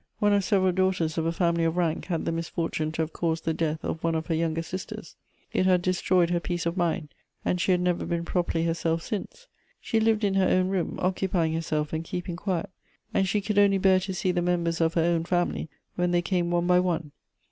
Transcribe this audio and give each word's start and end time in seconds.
One 0.17 0.33
of 0.33 0.43
several 0.43 0.71
daughters 0.71 1.19
of 1.19 1.27
a 1.27 1.31
family 1.31 1.63
of 1.63 1.77
rank 1.77 2.05
had 2.05 2.25
the 2.25 2.31
misfortune 2.31 2.91
to 2.93 3.03
have 3.03 3.13
caused 3.13 3.45
the 3.45 3.53
death 3.53 3.83
of 3.83 4.03
one 4.03 4.15
of 4.15 4.25
her 4.25 4.33
younger 4.33 4.63
sisters; 4.63 5.15
it 5.53 5.67
had 5.67 5.83
destroyed 5.83 6.31
her 6.31 6.39
peace 6.39 6.65
of 6.65 6.75
mind, 6.75 7.09
and 7.45 7.61
she 7.61 7.71
had 7.71 7.81
never 7.81 8.03
been 8.07 8.25
properly 8.25 8.63
herself 8.65 9.03
since. 9.03 9.45
She 9.79 9.99
lived 9.99 10.23
in 10.23 10.33
her 10.33 10.47
own 10.49 10.69
room, 10.69 10.97
occupying 10.99 11.53
herself 11.53 11.93
and 11.93 12.03
keeping 12.03 12.35
quiet; 12.35 12.71
and 13.13 13.27
she 13.29 13.41
could 13.41 13.59
only 13.59 13.77
bear 13.77 13.99
to 13.99 14.13
see 14.15 14.31
the 14.31 14.41
members 14.41 14.81
of 14.81 14.95
her 14.95 15.03
own 15.03 15.23
family 15.23 15.69
when 15.93 16.09
they 16.09 16.23
came 16.23 16.49
one 16.49 16.65
by 16.65 16.79
one. 16.79 17.11